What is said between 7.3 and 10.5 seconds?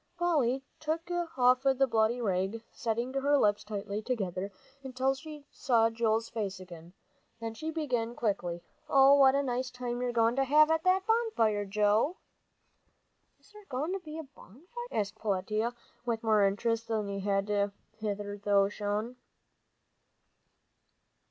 Then she began quickly, "Oh, what a nice time you're goin' to